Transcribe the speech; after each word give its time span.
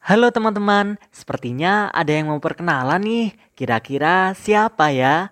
Halo 0.00 0.32
teman-teman, 0.32 0.96
sepertinya 1.12 1.92
ada 1.92 2.08
yang 2.08 2.32
mau 2.32 2.40
perkenalan 2.40 3.04
nih. 3.04 3.36
Kira-kira 3.52 4.32
siapa 4.32 4.88
ya? 4.96 5.28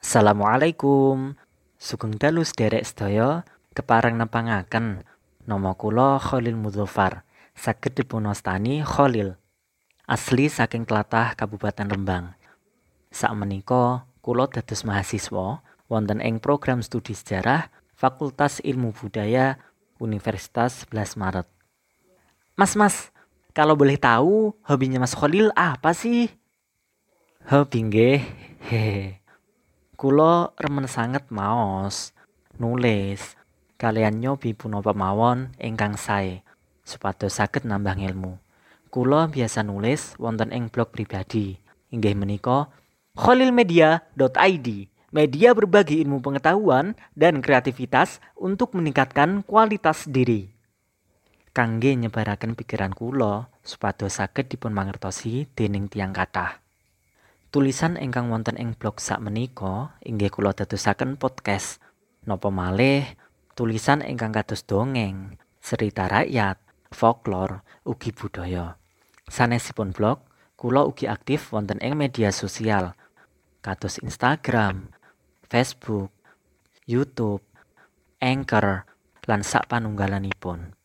Assalamualaikum. 0.00 1.36
Sugeng 1.76 2.16
dalu 2.16 2.40
sederek 2.40 2.88
sedaya 2.88 3.44
kepareng 3.76 4.16
nepangaken. 4.16 5.04
Nama 5.44 5.70
kula 5.76 6.16
Khalil 6.16 6.56
Mudzafar. 6.56 7.28
Saged 7.52 8.00
dipunwastani 8.00 8.80
Khalil. 8.80 9.36
Asli 10.08 10.48
saking 10.48 10.88
tlatah 10.88 11.36
Kabupaten 11.36 11.84
Rembang. 11.84 12.32
Sakmenika 13.12 14.08
kula 14.24 14.48
dados 14.48 14.88
mahasiswa 14.88 15.60
wonten 15.92 16.24
ing 16.24 16.40
program 16.40 16.80
studi 16.80 17.12
sejarah 17.12 17.68
Fakultas 17.92 18.64
Ilmu 18.64 18.96
Budaya 18.96 19.60
Universitas 20.00 20.88
11 20.88 21.20
Maret. 21.20 21.46
Mas, 22.58 22.74
Mas, 22.74 23.14
kalau 23.56 23.74
boleh 23.74 24.00
tahu 24.00 24.54
hobinya 24.64 25.02
Mas 25.02 25.16
Khalil 25.16 25.52
apa 25.56 25.94
sih? 25.96 26.30
Hobi 27.48 27.78
nggih. 27.88 28.20
Kulo 29.98 30.54
remen 30.54 30.86
sangat 30.86 31.26
maos, 31.34 32.14
nulis, 32.60 33.34
kalian 33.80 34.22
nyobi 34.22 34.54
punapa 34.54 34.94
mawon 34.94 35.50
ingkang 35.58 35.98
sae 35.98 36.46
supados 36.88 37.36
saged 37.36 37.68
nambah 37.68 37.98
ilmu. 37.98 38.40
Kulo 38.88 39.28
biasa 39.28 39.60
nulis 39.60 40.16
wonten 40.16 40.48
ing 40.48 40.72
blog 40.72 40.88
pribadi 40.88 41.60
inggih 41.92 42.16
menika 42.16 42.68
khalilmedia.id 43.16 44.68
media 45.08 45.50
berbagi 45.56 46.04
ilmu 46.04 46.20
pengetahuan 46.20 46.92
dan 47.16 47.40
kreativitas 47.40 48.20
untuk 48.36 48.76
meningkatkan 48.76 49.40
kualitas 49.44 50.04
diri. 50.04 50.57
Kangge 51.56 51.96
nyebaraken 51.98 52.54
pikiran 52.54 52.94
kula 52.94 53.50
supados 53.66 54.20
saged 54.20 54.52
dipun 54.52 54.70
mangertosi 54.70 55.48
dening 55.52 55.90
tiang 55.90 56.14
kathah. 56.14 56.62
Tulisan 57.48 57.96
ingkang 57.96 58.28
wonten 58.28 58.60
ing 58.60 58.76
blog 58.76 59.00
sak 59.00 59.18
menika 59.24 59.96
inggih 60.04 60.28
kula 60.28 60.52
dadosaken 60.52 61.16
podcast. 61.16 61.80
Napa 62.28 62.52
malih 62.52 63.08
tulisan 63.56 64.04
ingkang 64.04 64.30
kados 64.30 64.62
dongeng, 64.68 65.40
cerita 65.58 66.06
rakyat, 66.06 66.60
folklore, 66.94 67.64
ugi 67.88 68.12
budaya. 68.14 68.76
Sanesipun 69.26 69.96
blog, 69.96 70.22
kula 70.54 70.84
ugi 70.84 71.10
aktif 71.10 71.50
wonten 71.50 71.80
ing 71.82 71.96
media 71.98 72.30
sosial 72.30 72.94
kados 73.58 73.98
Instagram, 74.00 74.94
Facebook, 75.50 76.14
YouTube, 76.86 77.42
Anchor, 78.22 78.86
lan 79.28 79.42
sak 79.44 79.68
panunggalanipun. 79.68 80.77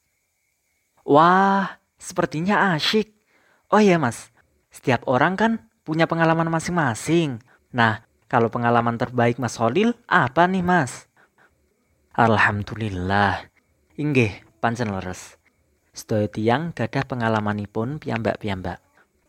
Wah, 1.04 1.84
sepertinya 2.00 2.76
asyik. 2.76 3.12
Oh 3.68 3.84
iya 3.84 4.00
mas, 4.00 4.32
setiap 4.72 5.04
orang 5.04 5.36
kan 5.36 5.52
punya 5.84 6.08
pengalaman 6.08 6.48
masing-masing. 6.48 7.44
Nah, 7.76 8.08
kalau 8.32 8.48
pengalaman 8.48 8.96
terbaik 8.96 9.36
Mas 9.36 9.60
Holil 9.60 9.94
apa 10.08 10.48
nih 10.48 10.64
Mas? 10.64 11.12
Alhamdulillah. 12.16 13.52
Inggih, 14.00 14.32
pancen 14.64 14.96
leres. 14.96 15.36
Sedaya 15.92 16.32
tiyang 16.32 16.72
gadah 16.72 17.04
pengalamanipun 17.06 18.00
piyambak-piyambak. 18.00 18.80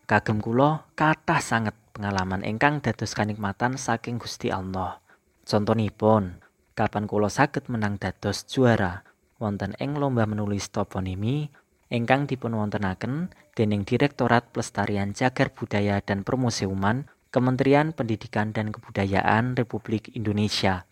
Kagem 0.07 0.39
kula 0.39 0.87
kathah 0.95 1.41
sanget 1.43 1.75
pengalaman 1.91 2.45
ingkang 2.45 2.79
dados 2.79 3.11
kanikmatan 3.13 3.75
saking 3.75 4.15
Gusti 4.17 4.47
Allah. 4.53 5.01
Contonipun, 5.43 6.39
kapan 6.77 7.05
kula 7.05 7.27
saged 7.27 7.67
menang 7.67 7.99
dados 7.99 8.47
juara 8.47 9.05
wonten 9.35 9.75
ing 9.83 9.99
lomba 9.99 10.23
menulis 10.23 10.71
toponimi 10.71 11.51
ingkang 11.95 12.27
dipunwontenaken 12.27 13.31
dening 13.55 13.87
Direktorat 13.87 14.51
Pelestarian 14.51 15.15
Cagar 15.15 15.55
Budaya 15.55 16.03
dan 16.03 16.27
Permuseuman 16.27 17.07
Kementerian 17.31 17.95
Pendidikan 17.95 18.51
dan 18.51 18.75
Kebudayaan 18.75 19.55
Republik 19.55 20.11
Indonesia. 20.11 20.83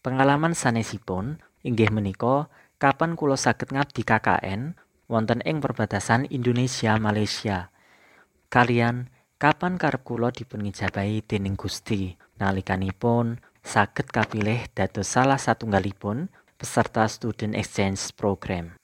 Pengalaman 0.00 0.56
sanesipun 0.56 1.44
inggih 1.60 1.92
menika 1.92 2.48
kapan 2.80 3.12
kula 3.12 3.36
saged 3.36 3.76
ngabdi 3.76 4.08
KKN 4.08 4.72
wonten 5.12 5.44
ing 5.44 5.60
perbatasan 5.60 6.24
Indonesia 6.32 6.96
Malaysia. 6.96 7.68
Kalian 8.48 9.12
kapan 9.36 9.76
karep 9.76 10.00
kula 10.00 10.32
dipungijabahi 10.32 11.28
dening 11.28 11.60
Gusti 11.60 12.16
nalikanipun 12.40 13.44
saged 13.60 14.08
kapilih 14.08 14.64
dados 14.72 15.12
salah 15.12 15.36
satunggalipun 15.36 16.32
peserta 16.56 17.04
student 17.04 17.52
exchange 17.52 18.00
program. 18.16 18.77